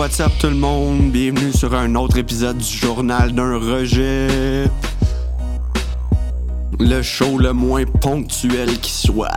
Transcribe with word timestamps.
What's 0.00 0.18
up 0.18 0.32
tout 0.40 0.46
le 0.46 0.54
monde? 0.54 1.10
Bienvenue 1.10 1.52
sur 1.52 1.74
un 1.74 1.94
autre 1.94 2.16
épisode 2.16 2.56
du 2.56 2.64
journal 2.64 3.32
d'un 3.32 3.58
rejet. 3.58 4.64
Le 6.78 7.02
show 7.02 7.36
le 7.36 7.52
moins 7.52 7.84
ponctuel 7.84 8.78
qui 8.80 8.92
soit. 8.92 9.28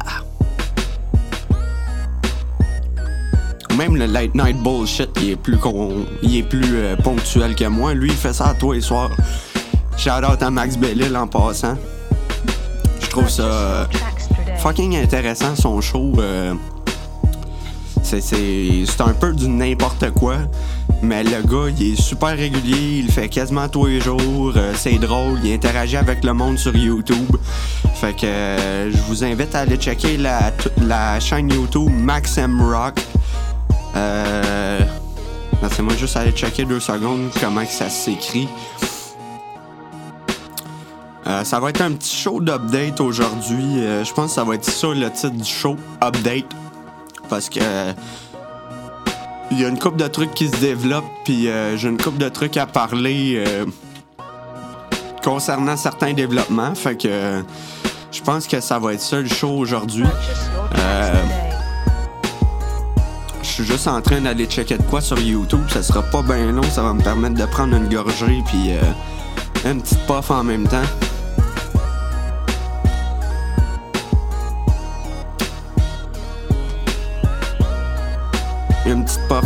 Même 3.77 3.97
le 3.97 4.05
late 4.05 4.33
night 4.35 4.55
bullshit, 4.63 5.09
il 5.21 5.31
est 5.31 5.35
plus, 5.35 5.57
con... 5.57 6.05
il 6.21 6.37
est 6.37 6.43
plus 6.43 6.77
euh, 6.77 6.95
ponctuel 6.95 7.55
que 7.55 7.65
moi. 7.65 7.93
Lui, 7.93 8.11
il 8.11 8.15
fait 8.15 8.31
ça 8.31 8.45
à 8.45 8.53
toi 8.53 8.77
et 8.77 8.81
soir. 8.81 9.09
Shout 9.97 10.23
out 10.25 10.41
à 10.41 10.49
Max 10.49 10.77
Bellil 10.77 11.17
en 11.17 11.27
passant. 11.27 11.77
Je 13.01 13.07
trouve 13.09 13.27
ça 13.27 13.43
euh, 13.43 13.85
fucking 14.59 14.95
intéressant 14.95 15.57
son 15.57 15.81
show. 15.81 16.13
euh, 16.19 16.53
c'est, 18.21 19.01
un 19.01 19.13
peu 19.13 19.33
du 19.33 19.47
n'importe 19.47 20.11
quoi. 20.11 20.35
Mais 21.01 21.23
le 21.23 21.41
gars, 21.41 21.69
il 21.77 21.93
est 21.93 22.01
super 22.01 22.29
régulier, 22.29 22.99
il 22.99 23.11
fait 23.11 23.27
quasiment 23.27 23.67
tous 23.67 23.87
les 23.87 23.99
jours. 23.99 24.53
euh, 24.55 24.73
c'est 24.75 24.97
drôle, 24.97 25.39
il 25.43 25.53
interagit 25.53 25.97
avec 25.97 26.23
le 26.23 26.33
monde 26.33 26.57
sur 26.57 26.75
YouTube. 26.75 27.35
Fait 27.95 28.13
que 28.13 28.25
euh, 28.25 28.91
je 28.91 28.97
vous 29.07 29.23
invite 29.23 29.53
à 29.55 29.59
aller 29.59 29.77
checker 29.77 30.17
la, 30.17 30.51
la 30.81 31.19
chaîne 31.19 31.49
YouTube 31.51 31.91
Max 31.91 32.37
M 32.37 32.61
Rock. 32.61 32.99
Euh, 33.95 34.79
Laissez-moi 35.61 35.93
juste 35.95 36.17
aller 36.17 36.31
checker 36.31 36.65
deux 36.65 36.79
secondes 36.81 37.29
comment 37.39 37.63
que 37.63 37.71
ça 37.71 37.89
s'écrit. 37.89 38.49
Euh, 41.25 41.43
ça 41.45 41.59
va 41.59 41.69
être 41.69 41.81
un 41.81 41.93
petit 41.93 42.15
show 42.15 42.41
d'update 42.41 42.99
aujourd'hui. 42.99 43.79
Je 44.03 44.13
pense 44.13 44.31
que 44.31 44.35
ça 44.35 44.43
va 44.43 44.55
être 44.55 44.65
ça 44.65 44.87
le 44.87 45.09
titre 45.09 45.29
du 45.35 45.45
show, 45.49 45.77
Update. 46.01 46.53
Parce 47.33 47.49
que 47.49 47.57
euh, 47.63 47.91
il 49.49 49.59
y 49.59 49.65
a 49.65 49.67
une 49.67 49.79
couple 49.79 49.97
de 49.97 50.07
trucs 50.07 50.35
qui 50.35 50.49
se 50.49 50.55
développent, 50.57 51.09
puis 51.25 51.47
euh, 51.47 51.75
j'ai 51.77 51.89
une 51.89 51.97
couple 51.97 52.19
de 52.19 52.29
trucs 52.29 52.57
à 52.57 52.67
parler 52.67 53.43
euh, 53.43 53.65
concernant 55.23 55.75
certains 55.75 56.13
développements. 56.13 56.75
Fait 56.75 56.95
que 56.95 57.43
je 58.11 58.21
pense 58.21 58.45
que 58.45 58.61
ça 58.61 58.77
va 58.77 58.93
être 58.93 59.01
ça 59.01 59.19
le 59.19 59.27
show 59.27 59.49
aujourd'hui. 59.49 60.05
Euh, 60.77 61.13
Je 63.41 63.47
suis 63.47 63.65
juste 63.65 63.87
en 63.87 63.99
train 63.99 64.21
d'aller 64.21 64.45
checker 64.45 64.77
de 64.77 64.83
quoi 64.83 65.01
sur 65.01 65.17
YouTube. 65.17 65.63
Ça 65.69 65.81
sera 65.81 66.03
pas 66.03 66.21
bien 66.21 66.51
long, 66.51 66.61
ça 66.61 66.83
va 66.83 66.93
me 66.93 67.01
permettre 67.01 67.33
de 67.33 67.45
prendre 67.45 67.75
une 67.75 67.89
gorgée 67.89 68.43
puis 68.45 68.69
une 69.65 69.81
petite 69.81 70.05
puff 70.05 70.29
en 70.29 70.43
même 70.43 70.67
temps. 70.67 70.85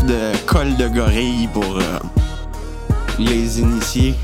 De 0.07 0.37
colle 0.45 0.75
de 0.77 0.87
gorille 0.87 1.49
pour 1.53 1.77
euh, 1.77 1.99
les 3.19 3.59
initiés. 3.59 4.15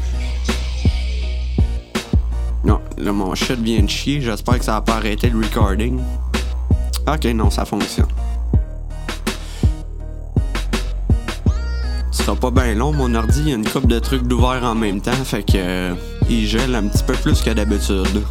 Non, 2.64 2.80
là 2.98 3.12
mon 3.12 3.36
shit 3.36 3.60
vient 3.60 3.84
de 3.84 3.90
chier. 3.90 4.22
J'espère 4.22 4.60
que 4.60 4.66
ça 4.66 4.74
va 4.74 4.82
pas 4.82 4.96
arrêté 4.96 5.30
le 5.30 5.40
recording. 5.40 6.00
Ok, 7.06 7.26
non, 7.26 7.50
ça 7.50 7.66
fonctionne. 7.66 8.08
Ce 12.12 12.24
sera 12.24 12.36
pas 12.38 12.52
bien 12.52 12.74
long, 12.76 12.94
mon 12.94 13.14
ordi, 13.14 13.42
il 13.42 13.50
y 13.50 13.52
a 13.52 13.56
une 13.56 13.68
coupe 13.68 13.88
de 13.88 14.00
trucs 14.00 14.24
d'ouvert 14.24 14.64
en 14.64 14.76
même 14.76 15.02
temps, 15.02 15.12
fait 15.12 15.44
que 15.44 15.58
euh, 15.58 15.94
il 16.30 16.48
gèle 16.48 16.74
un 16.76 16.88
petit 16.88 17.04
peu 17.04 17.14
plus 17.14 17.42
que 17.42 17.50
d'habitude. 17.50 18.24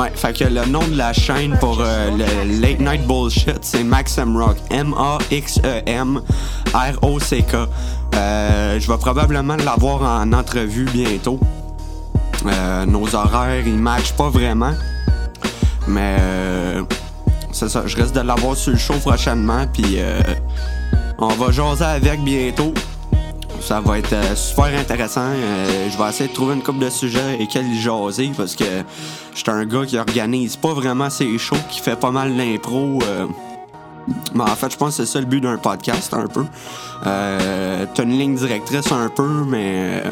Ouais, 0.00 0.10
fait 0.14 0.32
que 0.32 0.44
le 0.44 0.64
nom 0.64 0.86
de 0.88 0.96
la 0.96 1.12
chaîne 1.12 1.58
pour 1.58 1.78
euh, 1.78 2.10
le 2.16 2.24
Late 2.62 2.80
Night 2.80 3.06
Bullshit, 3.06 3.58
c'est 3.60 3.84
Maxim 3.84 4.34
Rock. 4.34 4.56
M-A-X-E-M-R-O-C-K. 4.70 5.36
Euh, 8.14 8.80
je 8.80 8.90
vais 8.90 8.96
probablement 8.96 9.56
l'avoir 9.56 10.00
en 10.22 10.32
entrevue 10.32 10.86
bientôt. 10.86 11.38
Euh, 12.46 12.86
nos 12.86 13.14
horaires, 13.14 13.66
ils 13.66 13.76
matchent 13.76 14.14
pas 14.14 14.30
vraiment. 14.30 14.72
Mais 15.86 16.16
c'est 17.52 17.68
ça, 17.68 17.82
je 17.84 17.94
risque 17.94 18.14
de 18.14 18.20
l'avoir 18.20 18.56
sur 18.56 18.72
le 18.72 18.78
show 18.78 18.94
prochainement. 18.94 19.66
Puis 19.70 19.98
on 21.18 21.28
va 21.28 21.50
jaser 21.52 21.84
avec 21.84 22.24
bientôt. 22.24 22.72
Ça 23.60 23.80
va 23.80 23.98
être 23.98 24.12
euh, 24.12 24.34
super 24.34 24.66
intéressant. 24.66 25.20
Euh, 25.20 25.88
je 25.90 25.96
vais 25.96 26.08
essayer 26.08 26.28
de 26.28 26.34
trouver 26.34 26.54
une 26.54 26.62
couple 26.62 26.80
de 26.80 26.90
sujets 26.90 27.36
lesquels 27.38 27.66
y 27.66 27.80
jaser 27.80 28.32
parce 28.36 28.56
que 28.56 28.64
je 29.34 29.38
suis 29.38 29.50
un 29.50 29.64
gars 29.64 29.84
qui 29.86 29.96
organise 29.98 30.56
pas 30.56 30.72
vraiment 30.72 31.08
ses 31.10 31.38
shows, 31.38 31.56
qui 31.68 31.80
fait 31.80 31.94
pas 31.94 32.10
mal 32.10 32.36
d'impro. 32.36 32.98
euh. 33.04 33.26
Mais 34.34 34.42
en 34.42 34.56
fait, 34.56 34.72
je 34.72 34.76
pense 34.76 34.96
que 34.96 35.04
c'est 35.04 35.12
ça 35.12 35.20
le 35.20 35.26
but 35.26 35.40
d'un 35.40 35.56
podcast, 35.58 36.12
un 36.14 36.26
peu. 36.26 36.44
T'as 37.04 38.02
une 38.02 38.18
ligne 38.18 38.34
directrice 38.34 38.90
un 38.90 39.08
peu, 39.08 39.44
mais 39.46 40.02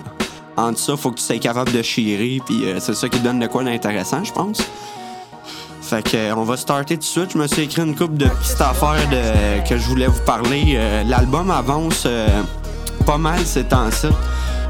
entre 0.57 0.79
ça, 0.79 0.97
faut 0.97 1.11
que 1.11 1.17
tu 1.17 1.25
sois 1.25 1.39
capable 1.39 1.73
de 1.73 1.83
chier. 1.83 2.41
Puis 2.47 2.65
c'est 2.79 2.95
ça 2.95 3.09
qui 3.09 3.19
donne 3.21 3.41
de 3.41 3.47
quoi 3.47 3.65
d'intéressant, 3.65 4.23
je 4.23 4.33
pense. 4.33 4.63
Fait 5.81 6.03
que 6.09 6.33
on 6.35 6.45
va 6.45 6.57
starter 6.57 6.95
tout 6.95 7.01
de 7.01 7.05
suite. 7.05 7.31
Je 7.33 7.39
me 7.39 7.47
suis 7.49 7.63
écrit 7.63 7.83
une 7.83 7.97
couple 7.97 8.19
de 8.19 8.29
petites 8.29 8.61
affaires 8.61 9.09
de, 9.11 9.67
que 9.69 9.79
je 9.79 9.89
voulais 9.89 10.07
vous 10.07 10.23
parler. 10.25 10.79
L'album 11.07 11.51
avance 11.51 12.07
pas 13.09 13.17
mal 13.17 13.41
ces 13.47 13.65
temps-ci. 13.65 14.09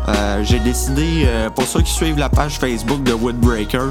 Euh, 0.06 0.44
J'ai 0.44 0.60
décidé, 0.60 1.25
euh, 1.26 1.50
pour 1.50 1.65
ceux 1.65 1.82
qui 1.82 1.91
suivent 1.91 2.19
la 2.19 2.28
page 2.28 2.60
Facebook 2.60 3.03
de 3.03 3.12
Woodbreaker, 3.12 3.88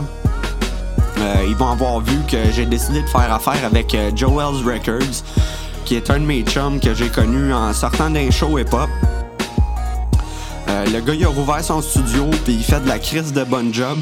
euh, 1.18 1.46
ils 1.46 1.56
vont 1.58 1.70
avoir 1.70 2.00
vu 2.00 2.16
que 2.32 2.38
j'ai 2.54 2.66
décidé 2.66 3.02
de 3.02 3.08
faire 3.08 3.34
affaire 3.34 3.66
avec 3.66 3.94
Joel's 4.16 4.64
Records, 4.64 5.22
qui 5.84 5.96
est 5.96 6.10
un 6.10 6.20
de 6.20 6.26
mes 6.26 6.44
chums 6.44 6.80
que 6.80 6.94
j'ai 6.94 7.10
connu 7.10 7.54
en 7.54 7.74
sortant 7.74 8.10
d'un 8.10 8.32
show 8.32 8.58
hip-hop. 8.58 8.90
Le 10.68 11.02
gars, 11.02 11.28
a 11.28 11.30
rouvert 11.30 11.62
son 11.62 11.82
studio, 11.82 12.30
puis 12.46 12.54
il 12.54 12.64
fait 12.64 12.80
de 12.80 12.88
la 12.88 13.00
crise 13.00 13.34
de 13.34 13.44
bon 13.44 13.74
job. 13.74 13.98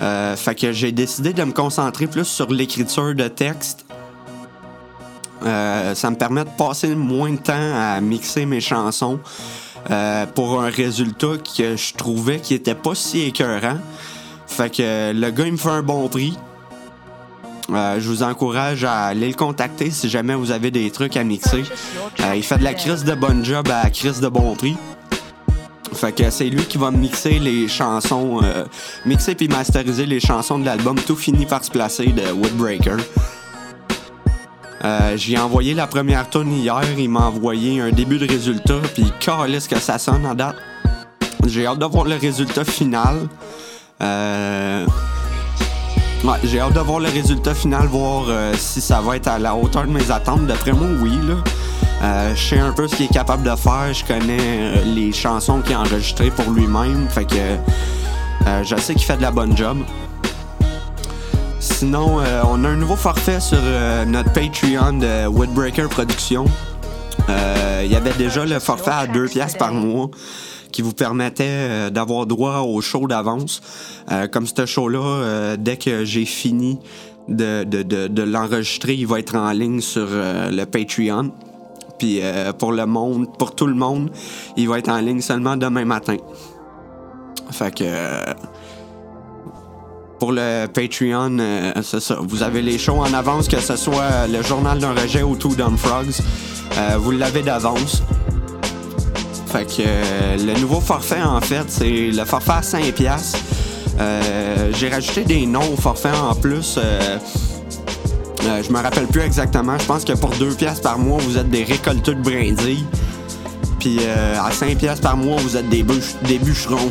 Fait 0.00 0.56
que 0.56 0.72
j'ai 0.72 0.90
décidé 0.90 1.32
de 1.32 1.44
me 1.44 1.52
concentrer 1.52 2.08
plus 2.08 2.24
sur 2.24 2.50
l'écriture 2.50 3.14
de 3.14 3.28
texte. 3.28 3.85
Euh, 5.44 5.94
ça 5.94 6.10
me 6.10 6.16
permet 6.16 6.44
de 6.44 6.50
passer 6.50 6.94
moins 6.94 7.30
de 7.30 7.36
temps 7.36 7.52
à 7.54 8.00
mixer 8.00 8.46
mes 8.46 8.60
chansons 8.60 9.20
euh, 9.90 10.26
pour 10.26 10.62
un 10.62 10.70
résultat 10.70 11.36
que 11.56 11.76
je 11.76 11.94
trouvais 11.94 12.40
qui 12.40 12.54
était 12.54 12.74
pas 12.74 12.94
si 12.94 13.22
écœurant. 13.22 13.78
Fait 14.46 14.74
que 14.74 15.12
le 15.12 15.30
gars, 15.30 15.46
il 15.46 15.52
me 15.52 15.56
fait 15.56 15.68
un 15.68 15.82
bon 15.82 16.08
prix. 16.08 16.36
Euh, 17.70 17.98
je 17.98 18.08
vous 18.08 18.22
encourage 18.22 18.84
à 18.84 19.06
aller 19.06 19.28
le 19.28 19.34
contacter 19.34 19.90
si 19.90 20.08
jamais 20.08 20.34
vous 20.34 20.52
avez 20.52 20.70
des 20.70 20.90
trucs 20.90 21.16
à 21.16 21.24
mixer. 21.24 21.64
Il 22.34 22.42
fait 22.42 22.58
de 22.58 22.64
la 22.64 22.74
crise 22.74 23.04
de 23.04 23.14
bon 23.14 23.44
job 23.44 23.68
à 23.70 23.90
crise 23.90 24.20
de 24.20 24.28
bon 24.28 24.54
prix. 24.54 24.76
Fait 25.92 26.12
que 26.12 26.30
c'est 26.30 26.48
lui 26.48 26.62
qui 26.64 26.78
va 26.78 26.90
mixer 26.90 27.38
les 27.38 27.68
chansons, 27.68 28.40
mixer 29.04 29.34
puis 29.34 29.48
masteriser 29.48 30.06
les 30.06 30.20
chansons 30.20 30.58
de 30.58 30.64
l'album 30.64 30.96
Tout 31.00 31.16
finit 31.16 31.46
par 31.46 31.64
se 31.64 31.70
placer 31.70 32.06
de 32.06 32.30
Woodbreaker. 32.32 32.98
Euh, 34.84 35.16
J'ai 35.16 35.38
envoyé 35.38 35.74
la 35.74 35.86
première 35.86 36.28
tune 36.28 36.52
hier, 36.52 36.82
il 36.98 37.08
m'a 37.08 37.26
envoyé 37.26 37.80
un 37.80 37.90
début 37.90 38.18
de 38.18 38.26
résultat, 38.26 38.80
puis 38.94 39.12
calisse 39.20 39.68
que 39.68 39.78
ça 39.78 39.98
sonne 39.98 40.26
en 40.26 40.34
date. 40.34 40.56
J'ai 41.46 41.66
hâte 41.66 41.78
de 41.78 41.84
voir 41.84 42.04
le 42.04 42.16
résultat 42.16 42.64
final. 42.64 43.28
Euh... 44.02 44.86
Ouais, 46.24 46.38
j'ai 46.44 46.60
hâte 46.60 46.74
de 46.74 46.80
voir 46.80 47.00
le 47.00 47.08
résultat 47.08 47.54
final, 47.54 47.86
voir 47.86 48.24
euh, 48.28 48.52
si 48.56 48.80
ça 48.80 49.00
va 49.00 49.16
être 49.16 49.28
à 49.28 49.38
la 49.38 49.54
hauteur 49.54 49.84
de 49.84 49.92
mes 49.92 50.10
attentes. 50.10 50.46
D'après 50.46 50.72
moi, 50.72 50.88
oui, 51.00 51.18
là. 51.26 51.34
Euh, 52.02 52.34
je 52.34 52.40
sais 52.40 52.58
un 52.58 52.72
peu 52.72 52.86
ce 52.88 52.96
qu'il 52.96 53.06
est 53.06 53.12
capable 53.12 53.42
de 53.42 53.56
faire. 53.56 53.92
Je 53.92 54.04
connais 54.04 54.84
les 54.84 55.12
chansons 55.12 55.60
qu'il 55.62 55.74
a 55.74 55.80
enregistrées 55.80 56.30
pour 56.30 56.50
lui-même. 56.50 57.08
Fait 57.08 57.24
que 57.24 58.62
je 58.64 58.76
sais 58.76 58.94
qu'il 58.94 59.04
fait 59.04 59.16
de 59.16 59.22
la 59.22 59.30
bonne 59.30 59.56
job. 59.56 59.78
Sinon, 61.66 62.20
euh, 62.20 62.42
on 62.48 62.64
a 62.64 62.68
un 62.68 62.76
nouveau 62.76 62.96
forfait 62.96 63.40
sur 63.40 63.58
euh, 63.60 64.04
notre 64.04 64.32
Patreon 64.32 64.94
de 64.94 65.26
Woodbreaker 65.26 65.88
Productions. 65.88 66.46
Euh, 67.28 67.82
Il 67.84 67.90
y 67.90 67.96
avait 67.96 68.14
déjà 68.14 68.44
le 68.44 68.58
forfait 68.60 68.92
à 68.92 69.06
2 69.06 69.26
piastres 69.26 69.58
par 69.58 69.74
mois 69.74 70.08
qui 70.72 70.80
vous 70.80 70.92
permettait 70.92 71.90
d'avoir 71.90 72.26
droit 72.26 72.60
au 72.60 72.80
show 72.80 73.06
d'avance. 73.08 73.60
Comme 74.32 74.46
ce 74.46 74.66
show-là, 74.66 75.56
dès 75.56 75.76
que 75.76 76.04
j'ai 76.04 76.24
fini 76.24 76.78
de, 77.28 77.64
de, 77.64 78.22
l'enregistrer, 78.22 78.94
il 78.94 79.06
va 79.06 79.18
être 79.18 79.36
en 79.36 79.50
ligne 79.52 79.80
sur 79.80 80.06
le 80.10 80.64
Patreon. 80.64 81.32
Puis 81.98 82.20
pour 82.58 82.72
le 82.72 82.84
monde, 82.84 83.26
pour 83.38 83.54
tout 83.54 83.66
le 83.66 83.74
monde, 83.74 84.10
il 84.56 84.68
va 84.68 84.78
être 84.78 84.90
en 84.90 84.98
ligne 84.98 85.22
seulement 85.22 85.56
demain 85.56 85.86
matin. 85.86 86.16
Fait 87.50 87.74
que 87.74 87.84
pour 90.18 90.32
le 90.32 90.66
Patreon, 90.66 91.38
euh, 91.38 91.72
c'est 91.82 92.00
ça. 92.00 92.18
Vous 92.20 92.42
avez 92.42 92.62
les 92.62 92.78
shows 92.78 92.98
en 93.00 93.12
avance, 93.12 93.48
que 93.48 93.60
ce 93.60 93.76
soit 93.76 94.26
le 94.30 94.42
journal 94.42 94.78
d'un 94.78 94.94
rejet 94.94 95.22
ou 95.22 95.36
Two 95.36 95.54
Dumb 95.54 95.76
Frogs. 95.76 96.20
Euh, 96.78 96.96
vous 96.98 97.10
l'avez 97.12 97.42
d'avance. 97.42 98.02
Fait 99.46 99.64
que 99.64 99.82
euh, 99.86 100.36
le 100.38 100.60
nouveau 100.60 100.80
forfait, 100.80 101.22
en 101.22 101.40
fait, 101.40 101.64
c'est 101.68 102.08
le 102.10 102.24
forfait 102.24 102.52
à 102.52 102.60
5$. 102.60 102.92
piastres. 102.92 103.38
Euh, 103.98 104.70
J'ai 104.74 104.88
rajouté 104.88 105.22
des 105.24 105.46
noms 105.46 105.72
au 105.72 105.76
forfait 105.80 106.10
en 106.10 106.34
plus. 106.34 106.76
euh, 106.78 107.18
Euh, 108.44 108.62
je 108.62 108.70
me 108.70 108.78
rappelle 108.80 109.06
plus 109.08 109.22
exactement. 109.22 109.76
Je 109.78 109.86
pense 109.86 110.04
que 110.04 110.12
pour 110.12 110.30
2 110.30 110.50
pièces 110.54 110.78
par 110.80 110.98
mois, 110.98 111.18
vous 111.20 111.36
êtes 111.36 111.50
des 111.50 111.64
récolteux 111.64 112.14
de 112.14 112.22
brindilles. 112.22 112.84
Puis 113.80 113.98
à 114.06 114.50
5 114.52 114.76
pièces 114.78 115.00
par 115.00 115.16
mois, 115.16 115.36
vous 115.40 115.56
êtes 115.56 115.68
des, 115.68 115.84
des 116.28 116.38
bûcherons. 116.38 116.90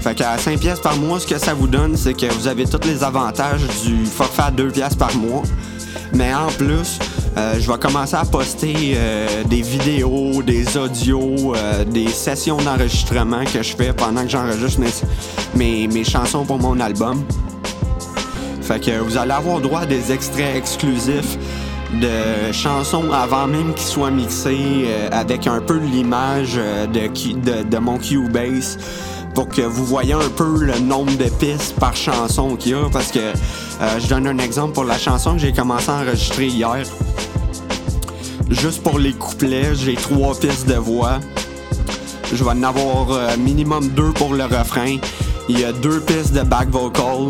Fait 0.00 0.14
qu'à 0.14 0.38
5 0.38 0.58
pièces 0.58 0.80
par 0.80 0.96
mois, 0.96 1.20
ce 1.20 1.26
que 1.26 1.38
ça 1.38 1.52
vous 1.52 1.66
donne, 1.66 1.96
c'est 1.96 2.14
que 2.14 2.26
vous 2.32 2.48
avez 2.48 2.64
tous 2.64 2.86
les 2.86 3.04
avantages 3.04 3.60
du 3.84 4.06
forfait 4.06 4.42
à 4.42 4.50
2 4.50 4.68
pièces 4.68 4.94
par 4.94 5.14
mois. 5.14 5.42
Mais 6.14 6.32
en 6.34 6.48
plus, 6.48 6.98
euh, 7.36 7.54
je 7.60 7.70
vais 7.70 7.78
commencer 7.78 8.16
à 8.16 8.24
poster 8.24 8.94
euh, 8.94 9.44
des 9.44 9.62
vidéos, 9.62 10.42
des 10.42 10.76
audios, 10.76 11.54
euh, 11.54 11.84
des 11.84 12.08
sessions 12.08 12.56
d'enregistrement 12.56 13.44
que 13.44 13.62
je 13.62 13.76
fais 13.76 13.92
pendant 13.92 14.22
que 14.22 14.30
j'enregistre 14.30 14.80
mes, 15.54 15.86
mes, 15.86 16.04
chansons 16.04 16.44
pour 16.44 16.58
mon 16.58 16.80
album. 16.80 17.22
Fait 18.62 18.80
que 18.80 18.98
vous 18.98 19.16
allez 19.16 19.32
avoir 19.32 19.60
droit 19.60 19.80
à 19.80 19.86
des 19.86 20.12
extraits 20.12 20.56
exclusifs 20.56 21.38
de 22.00 22.52
chansons 22.52 23.12
avant 23.12 23.46
même 23.46 23.74
qu'ils 23.74 23.86
soient 23.88 24.12
mixés 24.12 24.86
avec 25.10 25.48
un 25.48 25.60
peu 25.60 25.76
l'image 25.76 26.54
de, 26.54 27.08
de, 27.08 27.68
de, 27.68 27.78
mon 27.78 27.98
Cubase 27.98 28.78
pour 29.34 29.48
que 29.48 29.62
vous 29.62 29.84
voyez 29.84 30.12
un 30.12 30.28
peu 30.36 30.64
le 30.64 30.78
nombre 30.78 31.16
de 31.16 31.28
pistes 31.28 31.74
par 31.76 31.96
chanson 31.96 32.56
qu'il 32.56 32.72
y 32.72 32.74
a. 32.74 32.88
Parce 32.92 33.10
que 33.10 33.18
euh, 33.18 33.98
je 33.98 34.06
donne 34.08 34.26
un 34.26 34.38
exemple 34.38 34.72
pour 34.72 34.84
la 34.84 34.98
chanson 34.98 35.32
que 35.32 35.38
j'ai 35.38 35.52
commencé 35.52 35.90
à 35.90 35.96
enregistrer 35.96 36.46
hier. 36.46 36.82
Juste 38.50 38.82
pour 38.82 38.98
les 38.98 39.12
couplets, 39.12 39.74
j'ai 39.74 39.94
trois 39.94 40.34
pistes 40.34 40.68
de 40.68 40.74
voix. 40.74 41.20
Je 42.32 42.42
vais 42.42 42.50
en 42.50 42.62
avoir 42.62 43.10
euh, 43.10 43.36
minimum 43.38 43.88
deux 43.88 44.12
pour 44.12 44.34
le 44.34 44.44
refrain. 44.44 44.96
Il 45.48 45.58
y 45.58 45.64
a 45.64 45.72
deux 45.72 46.00
pistes 46.00 46.32
de 46.32 46.42
back 46.42 46.68
vocal. 46.68 47.28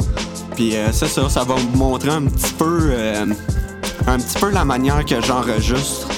Puis 0.56 0.76
euh, 0.76 0.92
c'est 0.92 1.08
ça, 1.08 1.28
ça 1.28 1.44
va 1.44 1.54
vous 1.54 1.76
montrer 1.76 2.10
un 2.10 2.24
petit 2.24 2.52
peu 2.54 2.92
un 4.06 4.18
petit 4.18 4.38
peu 4.38 4.50
la 4.50 4.64
manière 4.64 5.04
que 5.04 5.20
j'enregistre. 5.20 6.08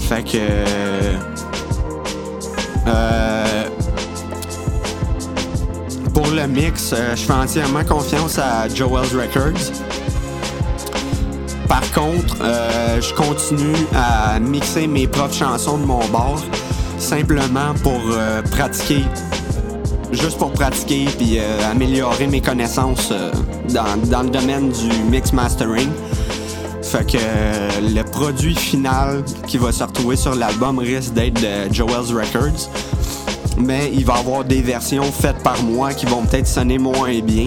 Fait 0.00 0.22
que 0.22 0.38
euh, 2.86 3.33
pour 6.14 6.28
le 6.28 6.46
mix, 6.46 6.92
euh, 6.92 7.16
je 7.16 7.22
fais 7.22 7.32
entièrement 7.32 7.84
confiance 7.84 8.38
à 8.38 8.68
Joel's 8.68 9.12
Records. 9.12 9.72
Par 11.68 11.82
contre, 11.92 12.36
euh, 12.40 13.00
je 13.00 13.12
continue 13.14 13.74
à 13.94 14.38
mixer 14.38 14.86
mes 14.86 15.08
propres 15.08 15.34
chansons 15.34 15.76
de 15.76 15.84
mon 15.84 16.04
bord, 16.06 16.40
simplement 16.98 17.74
pour 17.82 18.00
euh, 18.12 18.42
pratiquer, 18.42 19.02
juste 20.12 20.38
pour 20.38 20.52
pratiquer 20.52 21.06
puis 21.18 21.40
améliorer 21.70 22.28
mes 22.28 22.40
connaissances 22.40 23.12
dans, 23.70 23.96
dans, 24.08 24.22
le 24.22 24.30
domaine 24.30 24.70
du 24.70 24.88
mix 25.10 25.32
mastering. 25.32 25.90
Fait 26.80 27.04
que 27.04 27.18
le 27.82 28.02
produit 28.04 28.54
final 28.54 29.24
qui 29.48 29.58
va 29.58 29.72
se 29.72 29.82
retrouver 29.82 30.14
sur 30.14 30.34
l'album 30.36 30.78
risque 30.78 31.12
d'être 31.12 31.40
de 31.40 31.72
Joel's 31.74 32.12
Records 32.12 32.70
mais 33.58 33.90
il 33.92 34.04
va 34.04 34.16
y 34.16 34.18
avoir 34.18 34.44
des 34.44 34.62
versions 34.62 35.04
faites 35.04 35.42
par 35.42 35.62
moi 35.62 35.92
qui 35.92 36.06
vont 36.06 36.22
peut-être 36.22 36.46
sonner 36.46 36.78
moins 36.78 37.20
bien, 37.20 37.44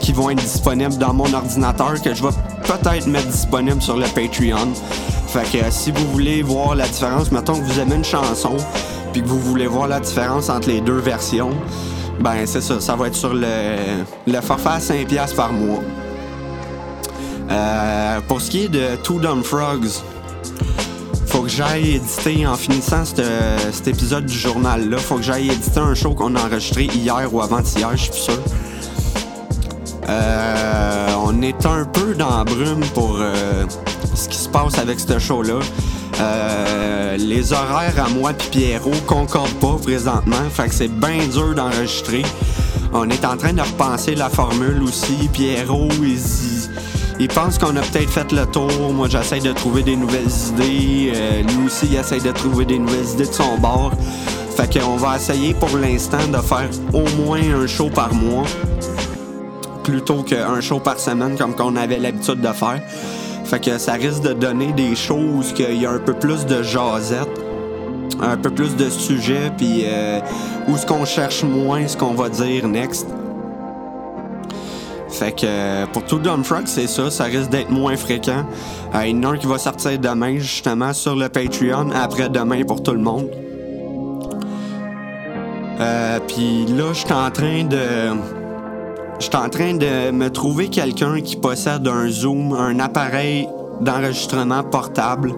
qui 0.00 0.12
vont 0.12 0.30
être 0.30 0.42
disponibles 0.42 0.96
dans 0.98 1.14
mon 1.14 1.32
ordinateur, 1.32 2.00
que 2.02 2.14
je 2.14 2.22
vais 2.22 2.34
peut-être 2.62 3.06
mettre 3.06 3.28
disponible 3.28 3.80
sur 3.80 3.96
le 3.96 4.06
Patreon. 4.06 4.68
Fait 5.28 5.44
que 5.50 5.70
si 5.70 5.90
vous 5.90 6.06
voulez 6.12 6.42
voir 6.42 6.74
la 6.74 6.86
différence, 6.86 7.30
mettons 7.30 7.54
que 7.54 7.64
vous 7.64 7.80
aimez 7.80 7.96
une 7.96 8.04
chanson, 8.04 8.56
puis 9.12 9.22
que 9.22 9.28
vous 9.28 9.40
voulez 9.40 9.66
voir 9.66 9.88
la 9.88 10.00
différence 10.00 10.48
entre 10.48 10.68
les 10.68 10.80
deux 10.80 10.98
versions, 10.98 11.50
ben 12.20 12.46
c'est 12.46 12.62
ça, 12.62 12.80
ça 12.80 12.96
va 12.96 13.08
être 13.08 13.14
sur 13.14 13.34
le, 13.34 14.04
le 14.26 14.40
forfait 14.40 14.68
à 14.68 14.78
5$ 14.78 15.34
par 15.34 15.52
mois. 15.52 15.82
Euh, 17.50 18.20
pour 18.26 18.40
ce 18.40 18.50
qui 18.50 18.64
est 18.64 18.68
de 18.68 18.96
Two 19.02 19.20
Dumb 19.20 19.42
Frogs, 19.42 20.02
que 21.46 21.52
j'aille 21.52 21.94
éditer, 21.94 22.44
en 22.44 22.56
finissant 22.56 23.04
cet 23.04 23.86
épisode 23.86 24.26
du 24.26 24.36
journal-là, 24.36 24.98
faut 24.98 25.16
que 25.16 25.22
j'aille 25.22 25.48
éditer 25.48 25.78
un 25.78 25.94
show 25.94 26.12
qu'on 26.12 26.34
a 26.34 26.40
enregistré 26.40 26.84
hier 26.86 27.32
ou 27.32 27.40
avant-hier, 27.40 27.88
je 27.92 28.02
suis 28.02 28.12
sûr. 28.12 28.38
Euh, 30.08 31.06
on 31.24 31.40
est 31.42 31.64
un 31.64 31.84
peu 31.84 32.14
dans 32.14 32.38
la 32.38 32.44
brume 32.44 32.84
pour 32.94 33.18
euh, 33.20 33.64
ce 34.14 34.28
qui 34.28 34.38
se 34.38 34.48
passe 34.48 34.78
avec 34.78 34.98
ce 34.98 35.18
show-là. 35.20 35.60
Euh, 36.20 37.16
les 37.16 37.52
horaires 37.52 38.04
à 38.04 38.08
moi 38.08 38.32
et 38.32 38.50
Pierrot 38.50 38.90
concordent 39.06 39.60
pas 39.60 39.76
présentement, 39.80 40.50
fait 40.50 40.68
que 40.68 40.74
c'est 40.74 40.88
bien 40.88 41.26
dur 41.32 41.54
d'enregistrer. 41.54 42.22
On 42.92 43.08
est 43.08 43.24
en 43.24 43.36
train 43.36 43.52
de 43.52 43.62
repenser 43.62 44.16
la 44.16 44.30
formule 44.30 44.82
aussi. 44.82 45.28
Pierrot, 45.32 45.90
il, 46.02 46.18
il 47.18 47.28
pense 47.28 47.58
qu'on 47.58 47.74
a 47.76 47.80
peut-être 47.80 48.10
fait 48.10 48.30
le 48.32 48.46
tour. 48.46 48.92
Moi, 48.92 49.08
j'essaie 49.08 49.40
de 49.40 49.52
trouver 49.52 49.82
des 49.82 49.96
nouvelles 49.96 50.30
idées. 50.50 51.12
Euh, 51.14 51.42
lui 51.42 51.66
aussi, 51.66 51.86
il 51.86 51.96
essaie 51.96 52.20
de 52.20 52.30
trouver 52.32 52.64
des 52.64 52.78
nouvelles 52.78 53.08
idées 53.14 53.26
de 53.26 53.32
son 53.32 53.56
bord. 53.58 53.92
Fait 54.56 54.78
qu'on 54.78 54.96
va 54.96 55.16
essayer 55.16 55.54
pour 55.54 55.76
l'instant 55.78 56.26
de 56.30 56.38
faire 56.38 56.68
au 56.92 57.04
moins 57.22 57.40
un 57.40 57.66
show 57.66 57.88
par 57.88 58.12
mois. 58.12 58.44
Plutôt 59.82 60.22
qu'un 60.22 60.60
show 60.60 60.78
par 60.78 60.98
semaine 60.98 61.36
comme 61.36 61.54
qu'on 61.54 61.76
avait 61.76 61.98
l'habitude 61.98 62.40
de 62.40 62.52
faire. 62.52 62.80
Fait 63.44 63.60
que 63.60 63.78
ça 63.78 63.92
risque 63.92 64.22
de 64.22 64.32
donner 64.32 64.72
des 64.72 64.96
choses 64.96 65.52
qu'il 65.52 65.80
y 65.80 65.86
a 65.86 65.90
un 65.92 65.98
peu 65.98 66.14
plus 66.14 66.44
de 66.46 66.62
jasette, 66.64 67.28
un 68.20 68.36
peu 68.36 68.50
plus 68.50 68.74
de 68.74 68.90
sujets, 68.90 69.52
puis 69.56 69.84
euh, 69.84 70.20
où 70.68 70.76
ce 70.76 70.84
qu'on 70.84 71.04
cherche 71.04 71.44
moins 71.44 71.86
ce 71.86 71.96
qu'on 71.96 72.14
va 72.14 72.28
dire 72.28 72.66
next. 72.66 73.06
Fait 75.08 75.32
que 75.32 75.46
euh, 75.46 75.86
pour 75.86 76.04
tout 76.04 76.20
Frog, 76.42 76.62
c'est 76.66 76.86
ça, 76.86 77.10
ça 77.10 77.24
risque 77.24 77.50
d'être 77.50 77.70
moins 77.70 77.96
fréquent. 77.96 78.44
Euh, 78.94 79.06
il 79.06 79.16
y 79.16 79.18
en 79.26 79.30
a 79.30 79.32
un 79.32 79.36
qui 79.36 79.46
va 79.46 79.58
sortir 79.58 79.98
demain, 79.98 80.38
justement, 80.38 80.92
sur 80.92 81.14
le 81.14 81.28
Patreon, 81.28 81.90
après-demain 81.90 82.64
pour 82.64 82.82
tout 82.82 82.92
le 82.92 83.00
monde. 83.00 83.30
Euh, 85.80 86.18
Puis 86.26 86.66
là, 86.66 86.92
je 86.92 86.98
suis 86.98 87.12
en 87.12 87.30
train 87.30 87.64
de. 87.64 88.16
Je 89.18 89.24
suis 89.24 89.36
en 89.36 89.48
train 89.48 89.74
de 89.74 90.10
me 90.10 90.28
trouver 90.28 90.68
quelqu'un 90.68 91.20
qui 91.22 91.36
possède 91.36 91.88
un 91.88 92.08
Zoom, 92.08 92.52
un 92.52 92.78
appareil 92.80 93.48
d'enregistrement 93.80 94.62
portable. 94.62 95.34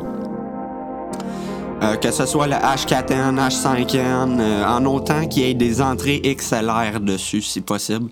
Euh, 1.81 1.95
que 1.95 2.11
ce 2.11 2.27
soit 2.27 2.49
le 2.49 2.55
H4n, 2.55 3.37
H5n, 3.37 4.65
en 4.67 4.85
autant 4.85 5.27
qu'il 5.27 5.45
y 5.45 5.51
ait 5.51 5.55
des 5.55 5.81
entrées 5.81 6.21
XLR 6.25 6.99
dessus, 7.01 7.43
si 7.43 7.61
possible. 7.61 8.11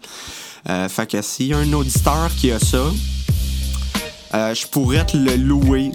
Euh, 0.69 0.89
fait 0.89 1.09
que 1.09 1.23
s'il 1.23 1.47
y 1.47 1.55
a 1.55 1.59
un 1.59 1.73
auditeur 1.73 2.29
qui 2.37 2.51
a 2.51 2.59
ça, 2.59 2.91
euh, 4.35 4.55
je 4.55 4.67
pourrais 4.67 5.05
te 5.05 5.17
le 5.17 5.37
louer. 5.37 5.93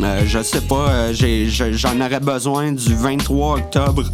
Euh, 0.00 0.22
je 0.26 0.42
sais 0.42 0.60
pas, 0.60 1.12
j'en 1.12 2.00
aurais 2.00 2.20
besoin 2.20 2.72
du 2.72 2.94
23 2.94 3.58
octobre 3.58 4.04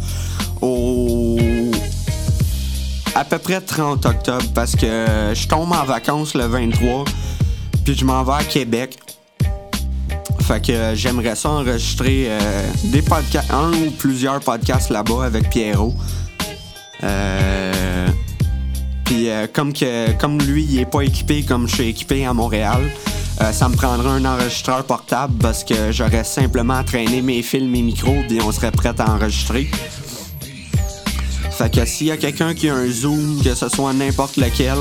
au 0.61 1.37
à 3.13 3.25
peu 3.25 3.39
près 3.39 3.59
30 3.59 4.05
octobre 4.05 4.45
parce 4.53 4.75
que 4.75 5.33
je 5.33 5.47
tombe 5.47 5.71
en 5.73 5.83
vacances 5.83 6.33
le 6.33 6.45
23 6.45 7.03
puis 7.83 7.95
je 7.95 8.05
m'en 8.05 8.23
vais 8.23 8.33
à 8.33 8.43
Québec. 8.43 8.97
Fait 10.41 10.65
que 10.65 10.93
j'aimerais 10.95 11.35
ça 11.35 11.49
enregistrer 11.49 12.29
des 12.85 13.01
podcasts, 13.01 13.51
un 13.51 13.71
ou 13.73 13.91
plusieurs 13.91 14.39
podcasts 14.39 14.89
là-bas 14.89 15.25
avec 15.25 15.49
Pierrot. 15.49 15.93
Euh, 17.03 17.90
puis 19.11 19.29
euh, 19.29 19.45
comme, 19.51 19.73
que, 19.73 20.13
comme 20.13 20.41
lui, 20.41 20.63
il 20.63 20.79
est 20.79 20.89
pas 20.89 21.01
équipé 21.01 21.43
comme 21.43 21.67
je 21.67 21.75
suis 21.75 21.89
équipé 21.89 22.25
à 22.25 22.33
Montréal, 22.33 22.79
euh, 23.41 23.51
ça 23.51 23.67
me 23.67 23.75
prendrait 23.75 24.07
un 24.07 24.23
enregistreur 24.23 24.85
portable 24.85 25.33
parce 25.37 25.65
que 25.65 25.91
j'aurais 25.91 26.23
simplement 26.23 26.81
traîné 26.85 27.21
mes 27.21 27.41
fils, 27.41 27.63
mes 27.63 27.81
micros, 27.81 28.15
puis 28.29 28.39
on 28.41 28.53
serait 28.53 28.71
prêt 28.71 28.93
à 28.99 29.11
enregistrer. 29.11 29.69
Fait 31.51 31.69
que 31.69 31.83
s'il 31.83 32.07
y 32.07 32.11
a 32.11 32.15
quelqu'un 32.15 32.53
qui 32.53 32.69
a 32.69 32.75
un 32.75 32.89
zoom, 32.89 33.41
que 33.43 33.53
ce 33.53 33.67
soit 33.67 33.91
n'importe 33.91 34.37
lequel, 34.37 34.77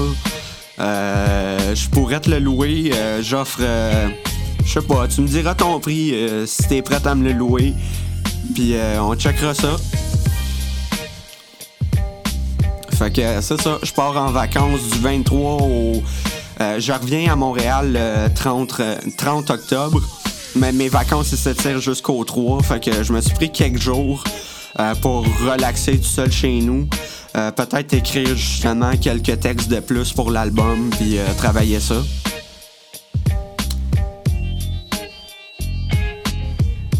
euh, 0.78 1.74
je 1.74 1.88
pourrais 1.88 2.20
te 2.20 2.30
le 2.30 2.38
louer. 2.38 2.92
J'offre, 3.22 3.60
je 4.64 4.72
sais 4.72 4.86
pas, 4.86 5.08
tu 5.08 5.22
me 5.22 5.26
diras 5.26 5.56
ton 5.56 5.80
prix 5.80 6.14
si 6.46 6.68
t'es 6.68 6.82
prêt 6.82 7.04
à 7.04 7.16
me 7.16 7.24
le 7.24 7.32
louer. 7.32 7.74
Puis 8.54 8.76
on 9.00 9.12
checkera 9.16 9.54
ça. 9.54 9.76
Fait 13.00 13.10
que 13.10 13.40
c'est 13.40 13.58
ça, 13.58 13.78
je 13.82 13.92
pars 13.94 14.14
en 14.14 14.30
vacances 14.30 14.82
du 14.92 14.98
23 14.98 15.62
au. 15.62 16.02
Euh, 16.60 16.78
je 16.78 16.92
reviens 16.92 17.32
à 17.32 17.34
Montréal 17.34 17.94
le 17.94 18.28
30, 18.34 18.82
30 19.16 19.50
euh, 19.50 19.54
octobre. 19.54 20.02
Mais 20.54 20.70
mes 20.70 20.90
vacances, 20.90 21.34
s'étirent 21.34 21.80
jusqu'au 21.80 22.22
3. 22.22 22.62
Fait 22.62 22.78
que 22.78 23.02
je 23.02 23.14
me 23.14 23.22
suis 23.22 23.32
pris 23.32 23.50
quelques 23.50 23.80
jours 23.80 24.22
euh, 24.78 24.94
pour 24.96 25.24
relaxer 25.46 25.96
tout 25.96 26.04
seul 26.04 26.30
chez 26.30 26.60
nous. 26.60 26.90
Peut-être 27.32 27.94
écrire 27.94 28.36
justement 28.36 28.94
quelques 28.98 29.40
textes 29.40 29.70
de 29.70 29.80
plus 29.80 30.12
pour 30.12 30.30
l'album, 30.30 30.90
puis 30.90 31.16
travailler 31.38 31.80
ça. 31.80 32.02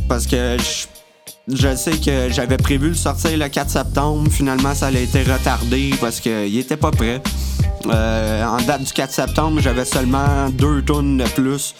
Parce 0.09 0.27
que 0.27 0.57
je 0.57 0.90
je 1.53 1.77
sais 1.77 1.93
que 1.93 2.29
j'avais 2.31 2.57
prévu 2.57 2.89
le 2.89 2.95
sortir 2.95 3.37
le 3.37 3.49
4 3.49 3.71
septembre. 3.71 4.31
Finalement, 4.31 4.75
ça 4.75 4.87
a 4.87 4.91
été 4.91 5.23
retardé 5.23 5.91
parce 6.01 6.21
qu'il 6.21 6.59
était 6.59 6.77
pas 6.77 6.91
prêt. 6.91 7.23
en 7.85 8.59
date 8.67 8.85
du 8.85 8.93
4 8.93 9.13
septembre, 9.13 9.61
j'avais 9.61 9.85
seulement 9.85 10.49
deux 10.51 10.83
tonnes 10.83 11.19
de 11.19 11.25
plus 11.25 11.75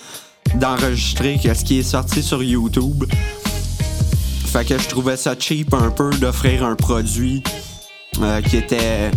d'enregistrer 0.55 1.39
que 1.43 1.53
ce 1.55 1.65
qui 1.65 1.81
est 1.81 1.85
sorti 1.85 2.23
sur 2.23 2.43
YouTube. 2.43 3.05
Fait 4.47 4.65
que 4.65 4.79
je 4.79 4.89
trouvais 4.89 5.17
ça 5.17 5.35
cheap 5.39 5.73
un 5.75 5.91
peu 5.91 6.11
d'offrir 6.11 6.65
un 6.65 6.75
produit 6.75 7.43
qui 8.49 8.57
était 8.57 9.11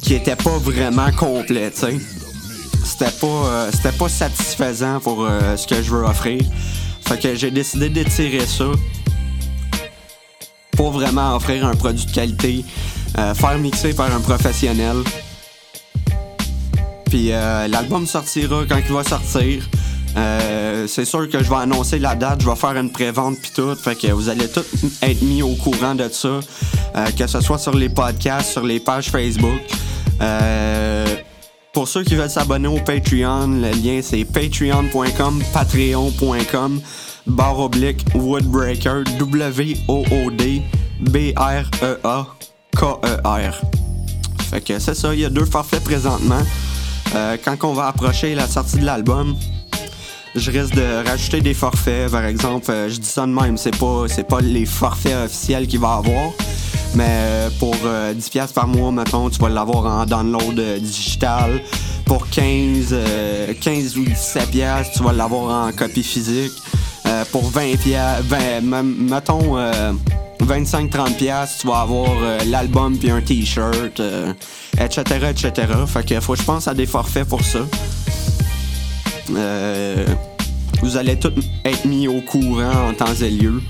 qui 0.00 0.14
était 0.14 0.36
pas 0.36 0.58
vraiment 0.58 1.10
complet, 1.12 1.70
tu 1.70 1.80
sais. 1.80 1.98
C'était 2.84 3.10
pas, 3.18 3.70
c'était 3.72 3.96
pas 3.96 4.08
satisfaisant 4.08 5.00
pour 5.00 5.26
ce 5.56 5.66
que 5.66 5.82
je 5.82 5.90
veux 5.90 6.04
offrir. 6.04 6.42
Fait 7.06 7.20
que 7.20 7.34
j'ai 7.34 7.50
décidé 7.50 7.88
d'étirer 7.88 8.46
ça 8.46 8.64
pour 10.76 10.90
vraiment 10.90 11.36
offrir 11.36 11.66
un 11.66 11.74
produit 11.74 12.06
de 12.06 12.10
qualité, 12.10 12.64
euh, 13.18 13.34
faire 13.34 13.58
mixer 13.58 13.94
par 13.94 14.14
un 14.14 14.20
professionnel. 14.20 14.96
Puis 17.06 17.30
euh, 17.30 17.68
l'album 17.68 18.06
sortira 18.06 18.64
quand 18.68 18.78
il 18.78 18.92
va 18.92 19.04
sortir. 19.04 19.68
Euh, 20.16 20.86
c'est 20.86 21.04
sûr 21.04 21.28
que 21.28 21.42
je 21.42 21.50
vais 21.50 21.56
annoncer 21.56 21.98
la 21.98 22.14
date, 22.14 22.42
je 22.42 22.48
vais 22.48 22.56
faire 22.56 22.76
une 22.76 22.90
pré-vente 22.90 23.36
puis 23.40 23.50
tout, 23.54 23.74
fait 23.74 23.96
que 23.96 24.06
vous 24.12 24.28
allez 24.28 24.48
tous 24.48 24.64
être 25.02 25.22
mis 25.22 25.42
au 25.42 25.54
courant 25.56 25.96
de 25.96 26.08
ça, 26.08 26.38
que 27.18 27.26
ce 27.26 27.40
soit 27.40 27.58
sur 27.58 27.74
les 27.74 27.88
podcasts, 27.88 28.52
sur 28.52 28.64
les 28.64 28.78
pages 28.78 29.10
Facebook. 29.10 29.60
Pour 31.74 31.88
ceux 31.88 32.04
qui 32.04 32.14
veulent 32.14 32.30
s'abonner 32.30 32.68
au 32.68 32.78
Patreon, 32.78 33.48
le 33.48 33.70
lien 33.72 34.00
c'est 34.00 34.24
patreon.com, 34.24 35.42
patreon.com 35.52 36.80
barre 37.26 37.58
oblique 37.58 38.04
Woodbreaker, 38.14 39.02
W-O-O-D, 39.18 40.62
B-R-E-A-K-E-R. 41.00 41.50
Fait 44.50 44.60
que 44.60 44.78
c'est 44.78 44.94
ça, 44.94 45.12
il 45.14 45.20
y 45.20 45.24
a 45.24 45.30
deux 45.30 45.46
forfaits 45.46 45.82
présentement. 45.82 46.42
Euh, 47.14 47.36
quand 47.44 47.56
on 47.64 47.72
va 47.72 47.88
approcher 47.88 48.34
la 48.34 48.46
sortie 48.46 48.78
de 48.78 48.84
l'album, 48.84 49.34
je 50.34 50.50
risque 50.50 50.74
de 50.74 51.06
rajouter 51.06 51.40
des 51.40 51.54
forfaits. 51.54 52.10
Par 52.10 52.24
exemple, 52.24 52.70
euh, 52.70 52.88
je 52.88 52.98
dis 52.98 53.08
ça 53.08 53.22
de 53.22 53.32
même, 53.32 53.56
c'est 53.56 53.76
pas, 53.76 54.04
c'est 54.08 54.28
pas 54.28 54.40
les 54.40 54.66
forfaits 54.66 55.16
officiels 55.24 55.66
qu'il 55.66 55.80
va 55.80 55.94
avoir. 55.94 56.30
Mais 56.94 57.06
euh, 57.08 57.50
pour 57.58 57.74
10$ 57.74 58.52
par 58.52 58.68
mois, 58.68 58.92
mettons, 58.92 59.30
tu 59.30 59.40
vas 59.40 59.48
l'avoir 59.48 59.86
en 59.86 60.06
download 60.06 60.60
digital. 60.80 61.60
Pour 62.04 62.28
15, 62.28 62.94
15 63.60 63.96
ou 63.96 64.04
17$, 64.04 64.92
tu 64.94 65.02
vas 65.02 65.12
l'avoir 65.12 65.66
en 65.66 65.72
copie 65.72 66.02
physique. 66.02 66.52
Euh, 67.06 67.24
pour 67.30 67.44
20 67.50 67.76
20, 68.62 68.82
mettons 68.82 69.58
25-30 69.58 69.58
euh, 70.40 71.44
tu 71.60 71.66
vas 71.66 71.80
avoir 71.80 72.10
euh, 72.22 72.38
l'album 72.46 72.96
puis 72.96 73.10
un 73.10 73.20
t-shirt, 73.20 74.00
etc., 74.80 75.02
etc. 75.30 75.52
Fait 75.86 76.06
que 76.06 76.18
faut 76.20 76.32
que 76.32 76.38
je 76.38 76.44
pense 76.44 76.66
à 76.66 76.72
des 76.74 76.86
forfaits 76.86 77.28
pour 77.28 77.42
ça. 77.42 77.60
vous 80.82 80.96
allez 80.96 81.18
tous 81.18 81.32
être 81.64 81.84
mis 81.84 82.08
au 82.08 82.22
courant 82.22 82.88
en 82.88 82.94
temps 82.94 83.14
et 83.14 83.30
lieu. 83.30 83.60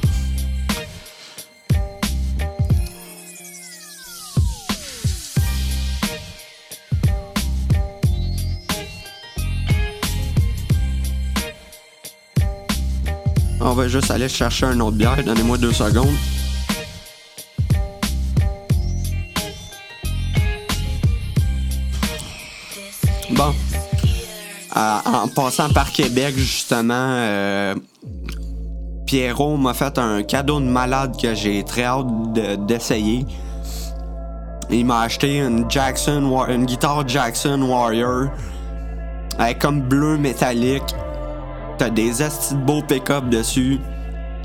Juste 13.88 14.10
aller 14.10 14.28
chercher 14.28 14.66
un 14.66 14.80
autre 14.80 14.96
bière. 14.96 15.22
Donnez-moi 15.22 15.58
deux 15.58 15.72
secondes. 15.72 16.14
Bon. 23.30 23.54
Euh, 24.76 24.98
en 25.04 25.28
passant 25.28 25.68
par 25.70 25.92
Québec, 25.92 26.34
justement, 26.36 26.94
euh, 26.94 27.74
Pierrot 29.06 29.56
m'a 29.56 29.74
fait 29.74 29.98
un 29.98 30.22
cadeau 30.22 30.60
de 30.60 30.66
malade 30.66 31.16
que 31.20 31.34
j'ai 31.34 31.62
très 31.62 31.84
hâte 31.84 32.06
d'essayer. 32.66 33.26
Il 34.70 34.86
m'a 34.86 35.02
acheté 35.02 35.38
une 35.38 35.70
Jackson, 35.70 36.44
une 36.48 36.64
guitare 36.64 37.06
Jackson 37.06 37.60
Warrior, 37.62 38.28
avec 39.38 39.58
comme 39.58 39.82
bleu 39.82 40.16
métallique 40.16 40.94
T'as 41.78 41.90
des 41.90 42.22
astis 42.22 42.54
beaux 42.54 42.82
pick-up 42.82 43.28
dessus. 43.28 43.80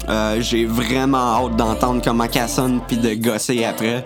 Euh, 0.07 0.41
j'ai 0.41 0.65
vraiment 0.65 1.45
hâte 1.45 1.55
d'entendre 1.55 2.01
comment 2.03 2.25
elle 2.33 2.50
sonne 2.50 2.79
puis 2.88 2.98
de 2.98 3.13
gosser 3.13 3.63
après. 3.65 4.05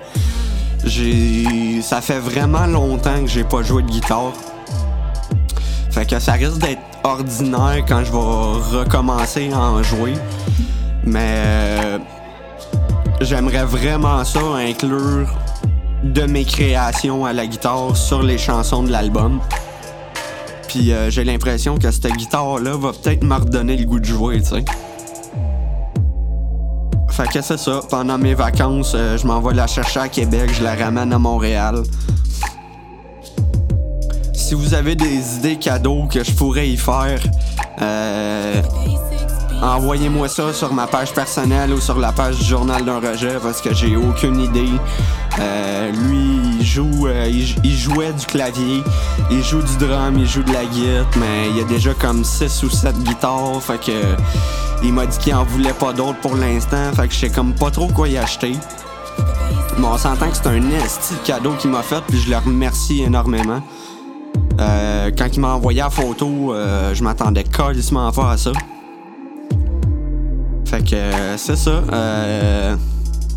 Ça 1.82 2.02
fait 2.02 2.20
vraiment 2.20 2.66
longtemps 2.66 3.22
que 3.22 3.28
j'ai 3.28 3.46
pas 3.46 3.62
joué 3.64 3.84
de 3.84 3.88
guitare. 3.90 4.34
Fait 5.92 6.06
que 6.06 6.20
ça 6.20 6.34
risque 6.34 6.58
d'être 6.58 6.82
ordinaire 7.04 7.84
quand 7.88 8.04
je 8.04 8.12
vais 8.12 8.80
recommencer 8.80 9.52
à 9.54 9.60
en 9.60 9.84
jouer. 9.84 10.14
Mais 11.06 11.44
euh, 11.46 12.00
j'aimerais 13.22 13.66
vraiment 13.66 14.26
ça 14.26 14.42
inclure 14.58 15.30
de 16.04 16.24
mes 16.24 16.44
créations 16.44 17.26
à 17.26 17.32
la 17.32 17.46
guitare 17.46 17.96
sur 17.96 18.22
les 18.22 18.38
chansons 18.38 18.84
de 18.84 18.92
l'album. 18.92 19.40
Puis 20.74 20.92
euh, 20.92 21.12
j'ai 21.12 21.24
l'impression 21.24 21.78
que 21.78 21.92
cette 21.92 22.08
guitare-là 22.14 22.76
va 22.78 22.94
peut-être 22.94 23.24
me 23.24 23.36
redonner 23.36 23.78
le 23.78 23.86
goût 23.86 24.00
de 24.00 24.06
jouer, 24.06 24.42
tu 24.42 24.56
sais. 24.56 24.66
Fait 27.12 27.28
que 27.28 27.42
c'est 27.44 27.60
ça. 27.60 27.82
Pendant 27.92 28.18
mes 28.18 28.34
vacances, 28.34 28.94
euh, 28.96 29.16
je 29.16 29.28
m'envoie 29.28 29.54
la 29.54 29.68
chercher 29.68 30.00
à 30.00 30.10
Québec, 30.10 30.50
je 30.52 30.64
la 30.64 30.74
ramène 30.74 31.14
à 31.14 31.20
Montréal. 31.20 31.84
Si 34.34 34.56
vous 34.56 34.74
avez 34.74 34.96
des 34.96 35.36
idées 35.36 35.58
cadeaux 35.58 36.08
que 36.12 36.24
je 36.24 36.32
pourrais 36.32 36.68
y 36.68 36.78
faire, 36.78 37.22
euh, 37.80 38.60
envoyez-moi 39.64 40.28
ça 40.28 40.54
sur 40.54 40.74
ma 40.74 40.88
page 40.88 41.14
personnelle 41.14 41.72
ou 41.74 41.80
sur 41.80 41.98
la 41.98 42.12
page 42.12 42.38
du 42.38 42.46
journal 42.46 42.84
d'un 42.84 43.00
rejet 43.00 43.38
parce 43.42 43.62
que 43.62 43.74
j'ai 43.74 43.96
aucune 43.96 44.40
idée. 44.40 44.70
Euh, 45.40 45.92
lui, 45.92 46.58
il 46.60 46.66
joue, 46.66 47.08
euh, 47.08 47.28
il, 47.64 47.76
jouait 47.76 48.14
du 48.14 48.26
clavier, 48.26 48.84
il 49.32 49.44
joue 49.44 49.62
du 49.62 49.78
drum, 49.78 50.18
il 50.18 50.28
joue 50.28 50.44
de 50.44 50.52
la 50.52 50.66
guitare, 50.66 51.08
mais 51.18 51.50
il 51.50 51.58
y 51.58 51.62
a 51.62 51.64
déjà 51.64 51.94
comme 51.94 52.24
6 52.24 52.64
ou 52.64 52.70
7 52.70 53.04
guitares, 53.04 53.62
fait 53.62 53.80
que 53.80 53.92
il 54.84 54.94
m'a 54.94 55.06
dit 55.06 55.18
qu'il 55.18 55.34
en 55.34 55.46
voulait 55.46 55.74
pas 55.74 55.94
d'autres 55.94 56.20
pour 56.20 56.36
l'instant, 56.36 56.92
fait 56.94 57.08
que 57.08 57.14
je 57.14 57.20
sais 57.20 57.30
comme 57.30 57.54
pas 57.54 57.72
trop 57.72 57.88
quoi 57.88 58.08
y 58.10 58.18
acheter. 58.18 58.54
Mais 59.80 59.88
on 59.88 59.98
s'entend 59.98 60.30
que 60.30 60.36
c'est 60.36 60.48
un 60.48 60.70
esti 60.72 61.16
cadeau 61.24 61.54
qu'il 61.54 61.72
m'a 61.72 61.84
fait, 61.84 62.04
puis 62.08 62.20
je 62.20 62.30
le 62.30 62.38
remercie 62.38 63.02
énormément. 63.02 63.62
Euh, 64.60 65.10
quand 65.18 65.30
il 65.34 65.40
m'a 65.40 65.54
envoyé 65.56 65.80
la 65.80 65.90
photo, 65.90 66.54
je 66.94 67.04
m'attendais 67.04 67.44
carrément 67.44 68.12
fort 68.12 68.30
à 68.30 68.38
ça. 68.38 68.52
Fait 70.74 70.84
que 70.84 70.96
euh, 70.96 71.38
c'est 71.38 71.56
ça. 71.56 71.84
Euh, 71.94 72.76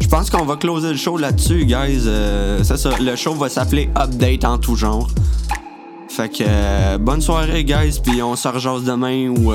je 0.00 0.08
pense 0.08 0.30
qu'on 0.30 0.46
va 0.46 0.56
closer 0.56 0.88
le 0.88 0.96
show 0.96 1.18
là-dessus, 1.18 1.66
guys. 1.66 2.04
Euh, 2.06 2.60
c'est 2.62 2.78
ça. 2.78 2.88
Le 2.98 3.14
show 3.14 3.34
va 3.34 3.50
s'appeler 3.50 3.90
Update 3.94 4.46
en 4.46 4.56
tout 4.56 4.74
genre. 4.74 5.10
Fait 6.08 6.30
que 6.30 6.96
bonne 6.96 7.20
soirée, 7.20 7.62
guys. 7.62 8.00
Puis 8.02 8.22
on 8.22 8.36
se 8.36 8.48
rejase 8.48 8.84
demain 8.84 9.28
ou 9.28 9.52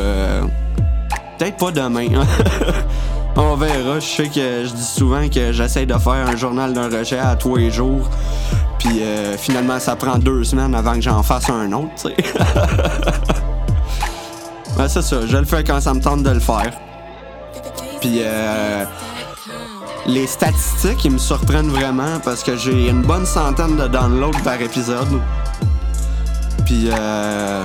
peut-être 1.39 1.57
pas 1.57 1.71
demain. 1.71 2.05
on 3.35 3.55
verra. 3.55 3.99
Je 3.99 4.05
sais 4.05 4.27
que 4.27 4.65
je 4.65 4.73
dis 4.75 4.85
souvent 4.85 5.27
que 5.27 5.51
j'essaie 5.51 5.87
de 5.87 5.97
faire 5.97 6.27
un 6.27 6.35
journal 6.35 6.73
d'un 6.73 6.87
rejet 6.87 7.17
à 7.17 7.35
tous 7.35 7.55
les 7.55 7.71
jours. 7.71 8.07
Puis 8.77 9.01
finalement, 9.39 9.79
ça 9.79 9.95
prend 9.95 10.19
deux 10.19 10.43
semaines 10.43 10.75
avant 10.75 10.93
que 10.93 11.01
j'en 11.01 11.23
fasse 11.23 11.49
un 11.49 11.71
autre, 11.71 11.89
tu 11.95 12.09
sais. 12.09 12.15
ouais, 14.77 14.87
c'est 14.87 15.01
ça. 15.01 15.25
Je 15.25 15.37
le 15.37 15.45
fais 15.45 15.63
quand 15.63 15.81
ça 15.81 15.95
me 15.95 15.99
tente 15.99 16.21
de 16.21 16.29
le 16.29 16.39
faire. 16.39 16.71
Puis 18.01 18.21
euh, 18.23 18.83
les 20.07 20.25
statistiques, 20.25 21.05
ils 21.05 21.11
me 21.11 21.19
surprennent 21.19 21.69
vraiment 21.69 22.19
parce 22.25 22.43
que 22.43 22.57
j'ai 22.57 22.89
une 22.89 23.03
bonne 23.03 23.27
centaine 23.27 23.77
de 23.77 23.87
downloads 23.87 24.41
par 24.43 24.59
épisode. 24.59 25.21
Puis 26.65 26.89
euh, 26.89 27.63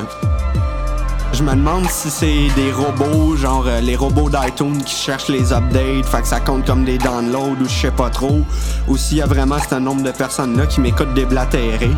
je 1.33 1.43
me 1.43 1.53
demande 1.53 1.89
si 1.89 2.11
c'est 2.11 2.49
des 2.55 2.71
robots, 2.71 3.35
genre 3.37 3.65
euh, 3.67 3.81
les 3.81 3.97
robots 3.97 4.29
d'iTunes 4.29 4.83
qui 4.85 4.95
cherchent 4.95 5.29
les 5.29 5.55
updates, 5.55 6.05
fait 6.05 6.21
que 6.21 6.29
ça 6.29 6.41
compte 6.41 6.67
comme 6.67 6.85
des 6.85 6.99
downloads 6.99 7.57
ou 7.59 7.65
je 7.65 7.75
sais 7.75 7.91
pas 7.91 8.11
trop. 8.11 8.43
Ou 8.89 8.99
s'il 8.99 9.17
y 9.17 9.23
a 9.23 9.27
vraiment 9.27 9.57
un 9.71 9.81
nombre 9.81 10.03
de 10.03 10.11
personnes-là 10.11 10.67
qui 10.67 10.83
m'écoutent 10.83 11.15
déblatérer. 11.15 11.93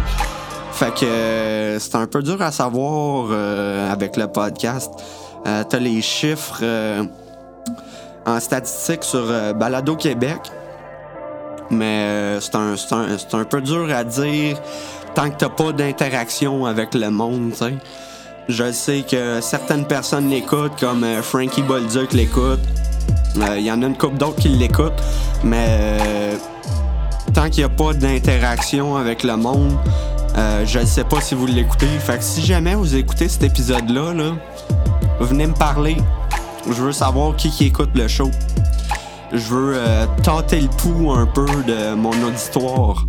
Fait 0.71 0.95
que 0.95 1.77
c'est 1.81 1.97
un 1.97 2.07
peu 2.07 2.23
dur 2.23 2.41
à 2.41 2.53
savoir 2.53 3.33
avec 3.91 4.17
le 4.17 4.29
podcast. 4.29 4.93
T'as 5.45 5.79
les 5.81 6.01
chiffres 6.03 6.63
en 8.29 8.41
statistique 8.41 9.05
sur 9.05 9.25
euh, 9.29 9.53
Balado 9.53 9.97
Québec. 9.97 10.39
Mais 11.71 11.85
euh, 11.85 12.41
c'est 12.41 12.55
un, 12.57 12.75
un, 13.33 13.45
peu 13.45 13.61
dur 13.61 13.89
à 13.95 14.05
dire 14.05 14.59
tant 15.15 15.31
que 15.31 15.37
t'as 15.37 15.49
pas 15.49 15.73
d'interaction 15.73 16.67
avec 16.67 16.95
le 16.95 17.11
monde. 17.11 17.53
Je 18.49 18.73
sais 18.73 19.05
que 19.09 19.41
certaines 19.43 19.85
personnes 19.85 20.31
l'écoutent, 20.31 20.79
comme 20.81 21.05
euh, 21.05 21.23
Frankie 21.23 21.63
Bolduc 21.63 22.13
l'écoute. 22.13 22.61
Il 23.37 23.63
y 23.63 23.71
en 23.71 23.83
a 23.83 23.87
une 23.87 23.97
couple 23.97 24.17
d'autres 24.17 24.41
qui 24.41 24.49
l'écoutent. 24.49 25.01
Mais 25.45 25.99
tant 27.35 27.49
qu'il 27.51 27.59
n'y 27.59 27.65
a 27.65 27.69
pas 27.69 27.93
d'interaction 27.93 28.97
avec 28.97 29.23
le 29.23 29.37
monde, 29.37 29.77
je 30.65 30.85
sais 30.85 31.05
pas 31.05 31.21
si 31.21 31.37
vous 31.37 31.47
l'écoutez. 31.47 31.87
Fait 32.01 32.19
que 32.19 32.25
si 32.25 32.45
jamais 32.45 32.75
vous 32.75 32.97
écoutez 32.97 33.29
cet 33.29 33.45
épisode-là, 33.45 34.13
là, 34.13 34.33
venez 35.21 35.47
me 35.47 35.55
parler. 35.55 35.99
Je 36.71 36.83
veux 36.83 36.93
savoir 36.93 37.35
qui, 37.37 37.51
qui 37.51 37.67
écoute 37.67 37.91
le 37.95 38.09
show. 38.09 38.31
Je 39.33 39.39
veux 39.39 39.73
euh, 39.77 40.07
tenter 40.23 40.61
le 40.61 40.69
pouls 40.69 41.13
un 41.13 41.27
peu 41.27 41.47
de 41.67 41.95
mon 41.95 42.13
auditoire. 42.23 43.07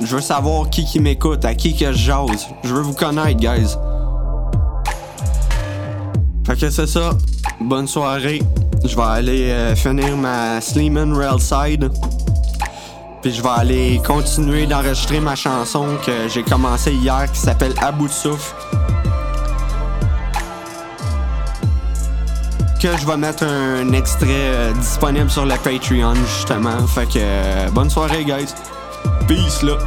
Je 0.00 0.16
veux 0.16 0.20
savoir 0.20 0.70
qui 0.70 1.00
m'écoute, 1.00 1.44
à 1.44 1.54
qui 1.54 1.76
que 1.76 1.92
je 1.92 1.98
jase. 1.98 2.48
Je 2.62 2.74
veux 2.74 2.82
vous 2.82 2.92
connaître, 2.92 3.38
guys. 3.38 3.76
Fait 6.46 6.56
que 6.56 6.70
c'est 6.70 6.86
ça. 6.86 7.10
Bonne 7.60 7.88
soirée. 7.88 8.42
Je 8.84 8.94
vais 8.94 9.02
aller 9.02 9.50
euh, 9.50 9.74
finir 9.74 10.16
ma 10.16 10.60
Sleeman 10.60 11.14
Railside. 11.14 11.90
Puis 13.22 13.32
je 13.32 13.42
vais 13.42 13.48
aller 13.48 14.02
continuer 14.06 14.66
d'enregistrer 14.66 15.20
ma 15.20 15.34
chanson 15.34 15.86
que 16.04 16.28
j'ai 16.28 16.42
commencé 16.42 16.92
hier 16.92 17.32
qui 17.32 17.38
s'appelle 17.38 17.72
À 17.80 17.90
bout. 17.90 18.10
Je 22.84 23.06
vais 23.06 23.16
mettre 23.16 23.44
un 23.44 23.92
extrait 23.94 24.26
euh, 24.28 24.72
disponible 24.74 25.30
sur 25.30 25.46
le 25.46 25.54
Patreon 25.54 26.14
justement. 26.36 26.86
Fait 26.86 27.06
que 27.06 27.12
euh, 27.16 27.70
bonne 27.70 27.88
soirée 27.88 28.24
guys. 28.24 28.52
Peace 29.26 29.62
là. 29.62 29.78